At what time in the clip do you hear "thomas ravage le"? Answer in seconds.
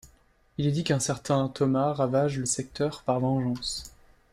1.47-2.47